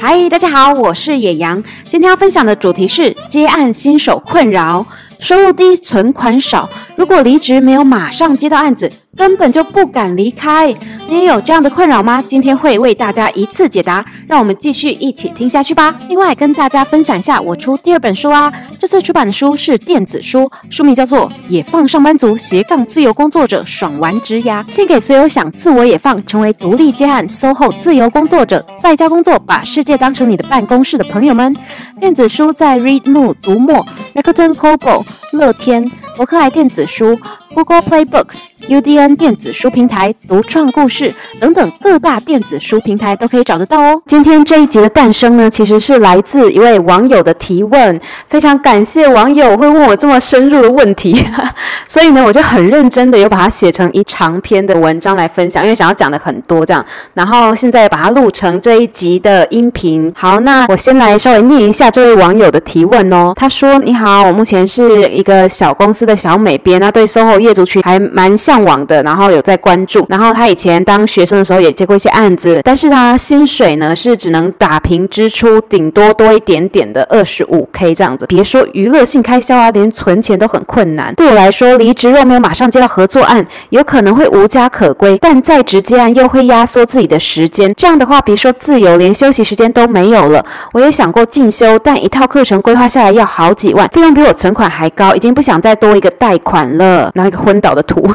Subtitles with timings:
[0.00, 1.60] 嗨，大家好，我是野羊。
[1.88, 4.86] 今天要分享的主题是接案新手困扰，
[5.18, 6.70] 收入低，存款少。
[6.94, 10.72] 如果离职没有马上接到案子，根本就不敢离开，
[11.08, 12.22] 你也有这样的困扰吗？
[12.24, 15.92] 今天会为大家一次解答，让我们继续一起听下去吧。
[16.08, 31.54] 另外，跟大家分享一下，我出第二本书啊，这次出版的书是电子书，书名叫做《野放上班族斜杠自由工作者爽玩职涯》，献给所有想自我野放，成为独立接案 SOHO 自由工作者，在家工作，把世界当成你的办公室的朋友们。
[31.98, 37.18] 电子书在 Readmoo 读墨、Rakuten Kobo、乐天、博客来电子书。
[37.54, 44.02] Google Play Books、UDN 电子书平台、独创故事等等各大电子书平台都可以找得到哦。
[44.06, 51.24] 今天这一集的诞生呢，其实是来自一位网友的提问，非常感谢网友会问我这么深入的问题，
[51.88, 56.84] 所以呢，我就很认真的又把它写成一长篇的文章来分享，因为想要讲的很多这样，
[57.14, 60.12] 然后现在把它录成这一集的音频。
[60.16, 63.32] 好，那我先来稍微念一下这位网友的提问哦。
[63.36, 70.06] 他说：“你好，我目前是一个小公司的小美编，那对 SOHO。”业主群还蛮向往的，然后有在关注。
[70.08, 78.26] 然后他以前当学生的时候也接过一些案子，但是他薪水呢是只能打平支出，顶多多一点点的二十五 K 这样子。
[78.26, 81.14] 别说娱乐性开销啊，连存钱都很困难。
[81.14, 87.74] 对我来说，离职若没有马上接到合作案，有可能会无家可归；但在职接案又会压缩自己的时间。
[87.74, 90.44] 这样的话，别说自由，连休息时间都没有了。
[90.72, 97.10] 我也想过进修，但一套课程规划下来要好几万，费用比我存款还高，已经不想再多一个贷款了。
[97.14, 98.08] 拿一个昏倒的图，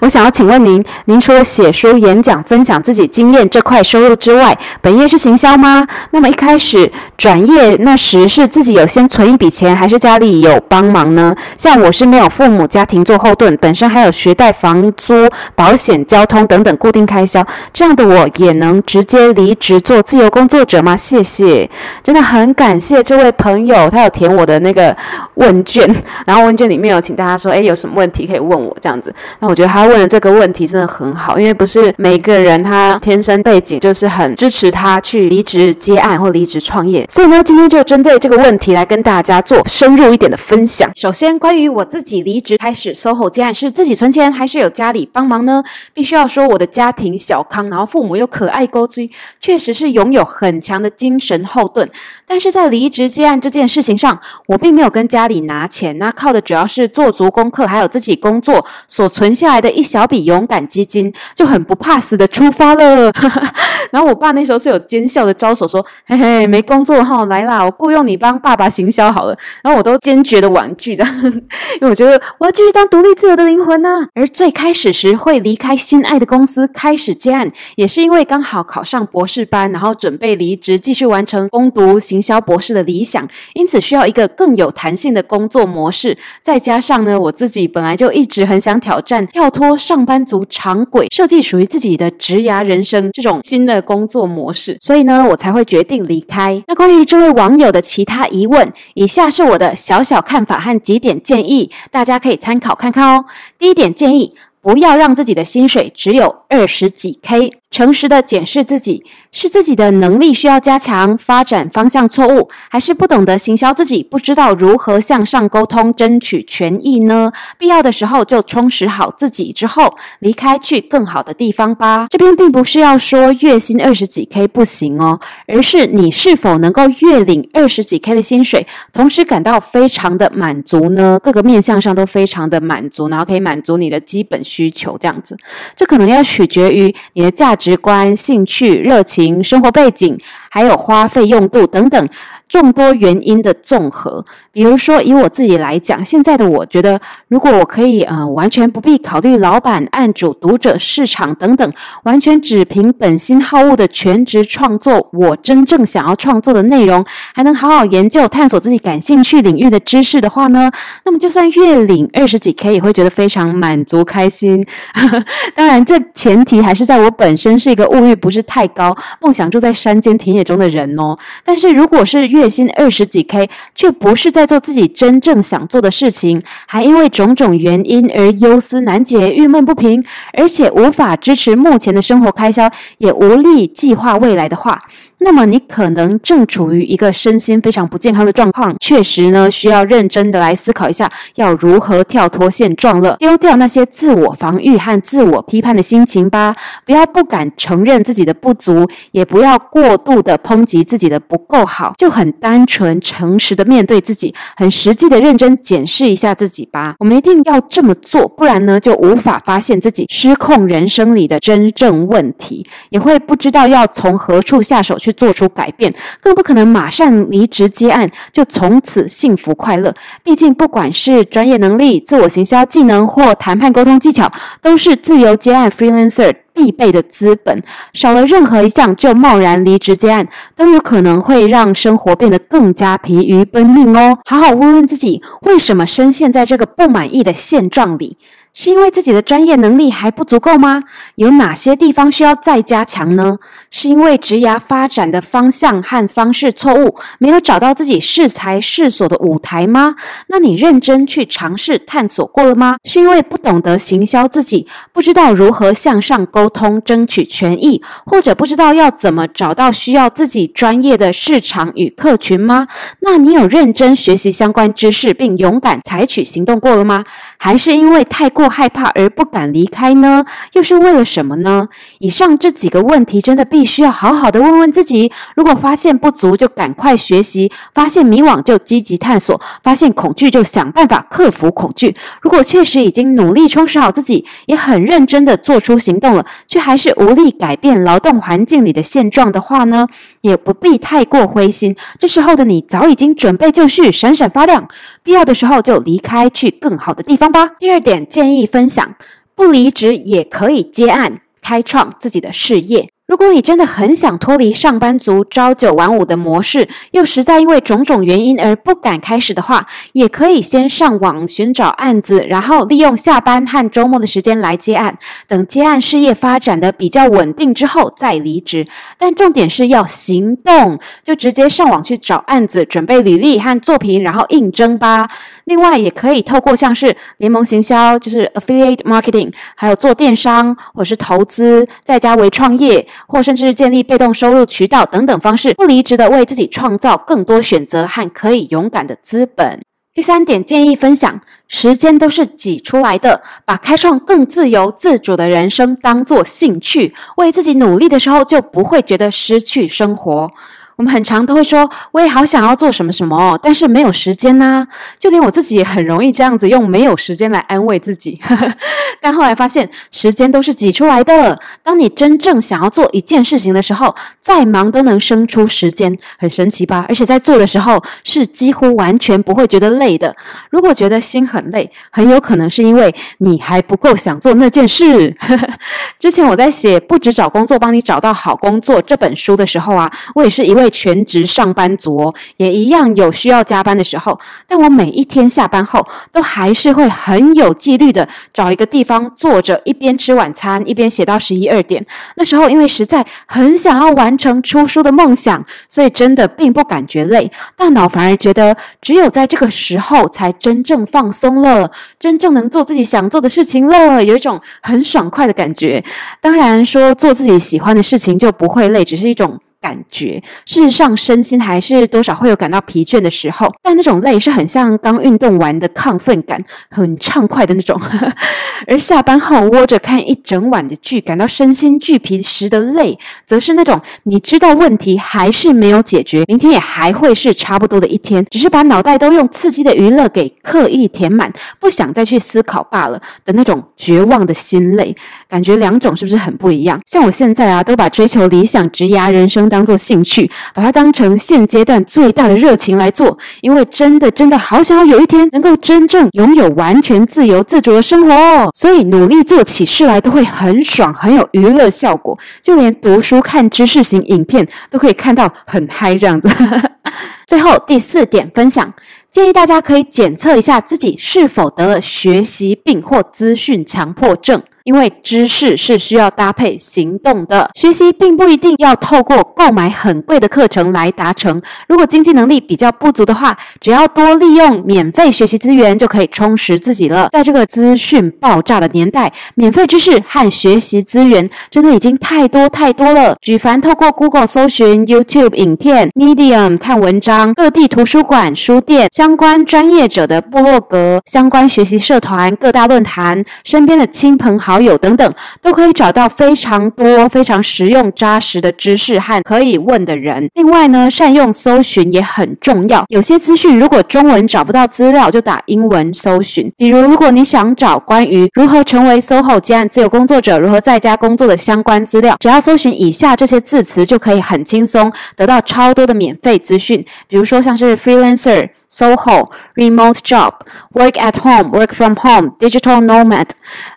[0.00, 5.86] 我 想要请问您，您除了写书、演讲、分享自己经验这块收入之外，本业是行销吗？
[6.12, 11.36] 那么一开始转业那时是自己有先存一笔钱，还是家里有帮忙呢？
[11.58, 20.96] 像我是没有父母家庭做后盾，本身还有学贷、房租、保险、交通等等固定开销，这样的我也能直接离职做自由工作者吗？
[20.96, 21.68] 谢谢，
[22.02, 24.96] 真的很感谢这位朋友，他有填我的那个
[25.34, 25.86] 问卷，
[26.24, 28.74] 然后问卷里面有请大家说，诶，有什么问题可以问我。
[28.80, 40.90] 这样子，那我觉得他问的这个问题真的很好，因为不是每个人他天生背景就是很支持他去离职接案或离职创业，所以呢，今天就针对这个问题来跟大家做深入一点的分享。
[40.94, 45.62] 首先，关于我自己离职开始 SOHO 接案是自己存钱还是有家里帮忙呢？
[45.92, 51.88] 必须要说我的家庭小康，然后父母又可爱勾追，确实是拥有很强的精神后盾。
[52.26, 58.66] 但是在离职接案这件事情上，我并没有跟家里拿钱，那靠的主要是做足功课，还有自己工作。
[58.88, 63.10] 所存下来的一小笔勇敢基金，就很不怕死的出发了。
[63.90, 74.06] 然后我爸那时候是有奸笑的招手说：“嘿嘿，没工作哈，来啦，我雇佣你帮爸爸行销好了。”然后我都坚决的婉拒这样， 因为我觉得我要继续当独立自由的灵魂呐。
[74.14, 86.18] 而最开始时会离开心爱的公司开始接案，也是因为刚好考上博士班，然后准备离职继续完成攻读行销博士的理想，因此需要一个更有弹性的工作模式。
[86.42, 96.62] 再加上呢，我自己本来就一直很想挑战跳脱上班族长轨，设计属于自己的职涯人生这种新的工作模式，所以呢，我才会决定离开。
[96.66, 103.24] 那关于这位网友的其他疑问，以下是我的小小看法和几点建议，大家可以参考看看哦。
[103.58, 107.58] 第一点建议，不要让自己的薪水只有二十几 K。
[107.68, 109.04] 诚实的检视自己，
[109.38, 117.30] 是自己的能力需要加强，发展方向错误，还是不懂得行销自己，不知道如何向上沟通，争取权益呢？
[117.58, 122.06] 必要的时候就充实好自己，之后离开去更好的地方吧。
[122.08, 131.20] 这边并不是要说月薪二十几 K 不行哦，而是你是否能够月领二十几 K 的薪水，同时感到非常的满足呢？
[131.22, 135.36] 各个面向上都非常的满足，然后可以满足你的基本需求，这样子，
[135.76, 137.76] 这可能要取决于你的价值。
[137.76, 142.08] 观、兴趣、热情、生活背景，还有花费用度等等。
[142.48, 151.72] 众多原因的综合，比如说以我自己来讲，现在的我觉得，如果我可以呃完全不必考虑老板、案主、读者、市场等等，
[152.04, 160.70] 完全只凭本心好恶的全职创作，我真正想要创作的内容，还能好好研究、探索自己感兴趣领域的知识的话呢，
[161.04, 164.64] 那么就算月领二十几 K 也会觉得非常满足开心。
[165.54, 171.18] 当然，这前提还是在我本身是一个物欲不是太高、梦想住在山间田野中的人哦。
[171.44, 184.82] 但是如果是月薪二十几 K，却不是在做自己真正想做的事情，还因为种种原因而忧思难解、郁闷不平，而且无法支持目前的生活开销，也无力计划未来的话。
[185.18, 196.54] 那么你可能正处于一个身心非常不健康的状况，确实呢，需要认真的来思考一下，要如何跳脱现状了，丢掉那些自我防御和自我批判的心情吧，
[196.84, 206.96] 不要不敢承认自己的不足，也不要过度的抨击自己的不够好，就很很单纯、诚实的面对自己，很实际的认真检视一下自己吧。
[206.98, 219.94] 我们一定要这么做，不然呢，就无法发现自己失控人生里的真正问题，也会不知道要从何处下手去做出改变，更不可能马上离职接案就从此幸福快乐。
[220.24, 227.62] 毕竟，不管是专业能力、自我行销技能或谈判沟通技巧，都是自由接案 freelancer 必备的资本。
[227.92, 230.26] 少了任何一项就贸然离职接案，
[230.56, 234.18] 都有可能会让生活变得更加疲于奔命哦。
[234.24, 238.16] 好好问问自己，为什么深陷在这个不满意的现状里？
[238.58, 240.82] 是因为自己的专业能力还不足够吗？
[241.16, 243.36] 有哪些地方需要再加强呢？
[243.70, 249.94] 是因为职涯发展的方向和方式错误，没有找到自己适才适所的舞台吗？
[250.28, 252.76] 那你认真去尝试探索过了吗？
[252.84, 262.66] 是因为不懂得行销自己，不知道如何向上沟通争取权益，或者不知道要怎么找到需要自己专业的市场与客群吗？
[263.00, 267.04] 那你有认真学习相关知识并勇敢采取行动过了吗？
[267.36, 270.24] 还是因为太过害怕而不敢离开呢？
[270.52, 271.68] 又是为了什么呢？
[271.98, 275.10] 以上这几个问题真的必须要好好的问问自己。
[275.34, 281.96] 如果发现不足，就赶快学习；发现迷惘，就积极探索；发现恐惧，就想办法克服恐惧。
[282.20, 289.86] 如果确实已经努力充实好自己，也很认真的做出行动了，却还是无力改变劳动环境里的现状的话呢，
[290.26, 291.74] 也不必太过灰心。
[291.98, 294.68] 这时候的你早已经准备就绪，闪闪发亮。
[295.02, 297.46] 必要的时候就离开，去更好的地方吧。
[297.58, 298.94] 第二点建议分享：
[299.34, 302.88] 不离职也可以接案，开创自己的事业。
[303.06, 314.98] 如果你真的很想脱离上班族朝九晚五的模式，又实在因为种种原因而不敢开始的话，也可以先上网寻找案子，然后利用下班和周末的时间来接案。
[315.28, 318.66] 等接案事业发展的比较稳定之后再离职。
[318.98, 325.08] 但重点是要行动，就直接上网去找案子，准备履历和作品，然后应征吧。
[325.44, 332.84] 另外，也可以透过像是联盟行销，就是 affiliate marketing，还有做电商或者是投资，在家为创业。
[333.06, 339.60] 或甚至建立被动收入渠道等等方式，不离职的为自己创造更多选择和可以勇敢的资本。
[339.94, 350.30] 第三点建议分享：时间都是挤出来的，把开创更自由自主的人生当做兴趣，为自己努力的时候，就不会觉得失去生活。
[350.76, 354.66] 我们很常都会说，我也好想要做什么什么，但是没有时间呐。
[354.98, 358.20] 就连我自己也很容易这样子用没有时间来安慰自己。
[359.00, 361.40] 但后来发现，时间都是挤出来的。
[361.62, 366.84] 当你真正想要做一件事情的时候，再忙都能生出时间，很神奇吧？
[366.90, 370.14] 而且在做的时候，是几乎完全不会觉得累的。
[370.50, 375.16] 如果觉得心很累，很有可能是因为你还不够想做那件事。
[375.98, 380.65] 之前我在写《不止找工作，帮你找到好工作》这本书的时候啊，我也是一位。
[380.70, 391.84] 全职上班族，也一样有需要加班的时候，但我每一天下班后都还是会很有纪律的找一个地方坐着，一边吃晚餐一边写到十一二点。
[392.16, 405.82] 那时候因为实在很想要完成出书的梦想，所以真的并不感觉累，大脑反而觉得只有在这个时候才真正放松了，真正能做自己想做的事情了，有一种很爽快的感觉。
[406.20, 409.40] 当然说做自己喜欢的事情就不会累，只是一种。
[409.60, 417.80] 感觉，事实上，身心还是多少会有感到疲倦的时候，但那种累是很像刚运动完的亢奋感，很畅快的那种。
[418.66, 434.94] 而下班后窝着看一整晚的剧，感到身心俱疲时的累，则是那种你知道问题还是没有解决，明天也还会是差不多的一天，只是把脑袋都用刺激的娱乐给刻意填满，不想再去思考罢了的那种绝望的心累。
[435.28, 436.80] 感觉两种是不是很不一样？
[436.86, 456.28] 像我现在啊，都把追求理想、职涯人生当做兴趣，把它当成现阶段最大的热情来做，因为真的真的好想要有一天能够真正拥有完全自由自主的生活哦，所以努力做起事来都会很爽，很有娱乐效果，就连读书看知识型影片都可以看到很嗨这样子。
[457.26, 458.74] 最后第四点分享，
[459.10, 464.42] 建议大家可以检测一下自己是否得了学习病或资讯强迫症。
[464.66, 471.40] 因为知识是需要搭配行动的，学习并不一定要透过购买很贵的课程来达成。
[471.68, 477.08] 如果经济能力比较不足的话，只要多利用免费学习资源就可以充实自己了。
[477.12, 483.14] 在这个资讯爆炸的年代，免费知识和学习资源真的已经太多太多了。
[483.20, 500.30] 举凡透过 Google 搜寻、YouTube 影片、Medium 看文章、各地图书馆、书店、相关专业者的部落格、相关学习社团、各大论坛、身边的亲朋好好友等等，都可以找到非常多非常实用扎实的知识和可以问的人。
[500.32, 502.82] 另外呢，善用搜寻也很重要。
[502.88, 506.50] 有些资讯如果中文找不到资料，就打英文搜寻。
[506.56, 516.82] 比如，如果你想找关于如何成为 SOHO 接案自由工作者、如何在家工作的相关资料，只要搜寻以下这些字词，就可以很轻松得到超多的免费资讯。
[517.06, 518.48] 比如说，像是 freelancer。
[518.70, 520.32] SOHO、remote job、
[520.72, 523.26] work at home、work from home、digital nomad、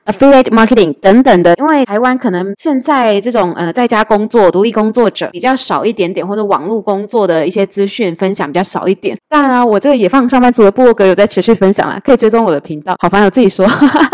[0.05, 9.17] affiliate marketing 等等的，因为台湾可能现在这种呃在家工作、独立工作者比较少一点点，或者网络工作的一些资讯分享比较少一点。
[9.29, 12.95] 当然啊，我这个也放上班族的部落格有在持续分享啦，可以追踪我的频道。
[12.99, 13.67] 好烦，我自己说。
[13.67, 14.09] 哈哈哈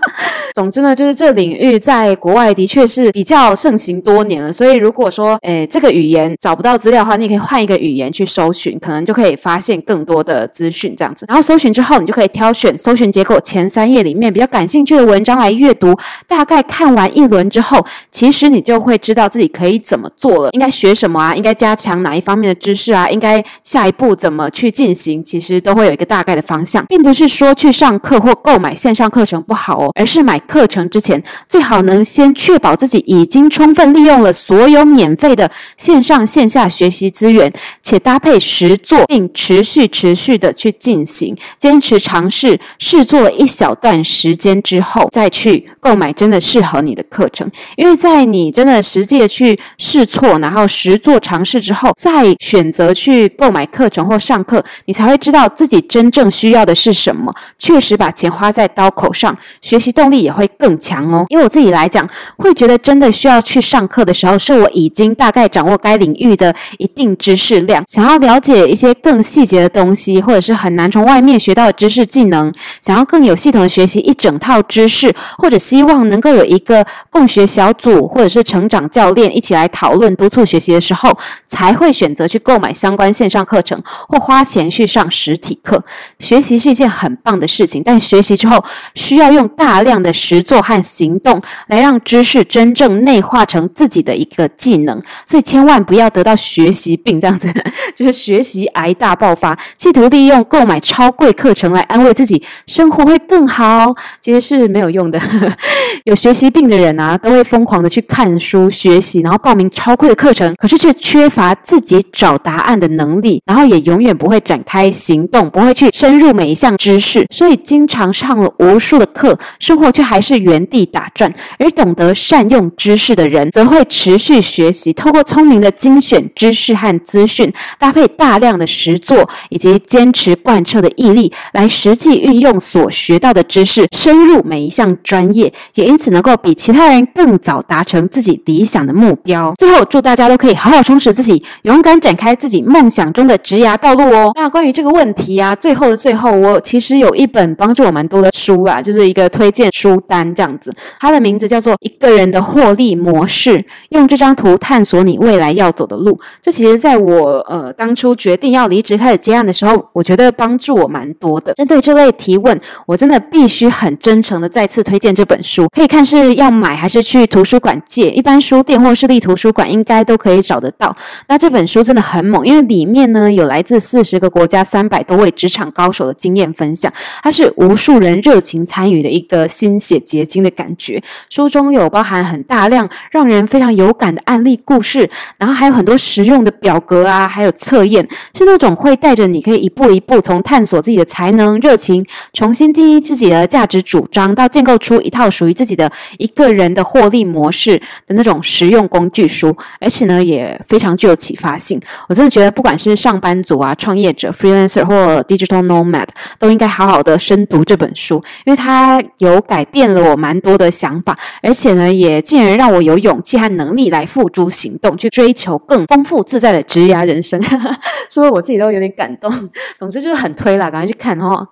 [0.56, 11.26] 总之呢，就是这领域在国外的确是比较盛行多年了，所以如果说，诶这个语言找不到资料的话，你可以换一个语言去搜寻，可能就可以发现更多的资讯这样子。
[11.28, 15.94] 然后搜寻之后，你就可以挑选搜寻结果前三页里面比较感兴趣的文章来阅读。
[16.26, 30.42] 大概看完一轮之后，其实你就会知道自己可以怎么做了，应该学什么啊，应该加强哪一方面的知识啊，应该下一步怎么去进行，其实都会有一个大概的方向，并不是说去上课或购买线上课程不好哦，而是买。
[30.48, 37.52] 课程之前，最好能先确保自己已经充分利用了所有免费的线上线下学习资源，
[37.84, 47.50] 且搭配实作，并持续持续的去进行，坚持尝试试做了一小段时间之后，再去购买真的适合你的课程。
[47.76, 57.34] 因为在你真的实际的去试错，然后实做尝试之后，再选择去购买课程或上课，你才会知道自己真正需要的是什么。
[57.58, 85.84] 确实把钱花在刀口上，学习动力也会更强哦，因为我自己来讲，会觉得真的需要去上课的时候，是我已经大概掌握该领域的一定知识量，想要了解一些更细节的东西，或者是很难从外面学到的知识技能，想要更有系统的学习一整套知识，或者希望能够有一个共学小组或者是成长教练一起来讨论督促学习的时候，才会选择去购买相关线上课程或花钱去上实体课。
[86.20, 88.64] 学习是一件很棒的事情，但学习之后
[88.96, 90.12] 需要用大量的。
[90.26, 97.48] 实作和行动来让知识真正内化成自己的一个技能，所以千万不要得到学习病，这样子
[97.96, 105.22] 就是学习癌大爆发，企图利用购买超贵课程来安慰自己生活会更好，其实是没有用的。
[106.06, 139.54] 有学习病的人啊，都会疯狂的去看书学习，然后报名超贵的课程，可是却缺乏自己找答案的能力，然后也永远不会展开行动，不会去深入每一项知识，所以经常上了无数的课，生活却还是原地打转，而懂得善用知识的人，则会持续学习，透过聪明的精选知识和资讯，搭配大量的实作以及坚持贯彻的毅力，来实际运用所学到的知识，深入每一项专业，也因此能够比其他人更早达成自己理想的目标。
[139.58, 144.32] 最后，祝大家都可以好好充实自己，勇敢展开自己梦想中的职涯道路哦。
[144.36, 150.26] 那关于这个问题啊，最后的最后，我其实有一本帮助我蛮多的书啊，就是一个推荐书单。
[150.36, 153.58] 这样子，它的名字叫做《一个人的获利模式》，
[153.90, 156.20] 用这张图探索你未来要走的路。
[156.42, 161.54] 这其实在我呃当初决定要离职开始接案的时候，我觉得帮助我蛮多的。
[161.54, 165.68] 针对这类提问，我真的必须很真诚的再次推荐这本书。
[165.74, 170.96] 可以看是要买还是去图书馆借，一般书店或市立图书馆应该都可以找得到。
[171.28, 176.92] 那这本书真的很猛，因为里面呢有来自四十个国家三百多位职场高手的经验分享，
[177.24, 197.78] 它是无数人热情参与的一个新血结晶的感觉，书中有包含很大量让人非常有感的案例故事，然后还有很多实用的表格啊，还有测验，是那种会带着你可以一步一步从探索自己的才能、热情，重新定义自己的价值主张，到建构出一套属于自己的一个人的获利模式
[198.08, 201.80] 的那种实用工具书，而且呢也非常具有启发性。
[202.10, 206.08] 我真的觉得，不管是上班族啊、创业者、freelancer 或 digital nomad，
[206.40, 210.12] 都应该好好的深读这本书，因为它有改变了。
[210.12, 217.42] 我蛮多的想法，而且呢，也竟然让我有勇气和能力来付诸行动，去追求更丰富自在的职涯人生。
[218.10, 219.50] 说我自己都有点感动。
[219.78, 221.46] 总之就是很推啦，赶快去看哦。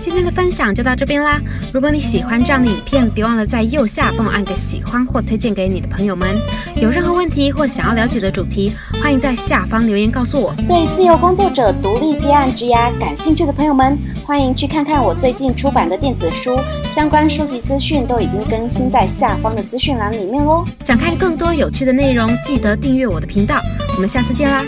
[0.00, 1.38] 今天的分享就到这边啦！
[1.74, 6.26] 如果你喜欢这样的影片，别忘了在右下帮我按个喜欢或推荐给你的朋友们。
[6.74, 10.54] 有任何问题或想要了解的主题，欢迎在下方留言告诉我。
[10.66, 16.58] 对自由工作者独立接案职涯感兴趣的朋友们，欢迎去看看我最近出版的电子书，
[16.94, 20.64] 相关书籍资讯都已经更新在下方的资讯栏里面喽。
[20.82, 23.60] 想看更多有趣的内容，记得订阅我的频道。
[23.94, 24.64] 我们下次见啦！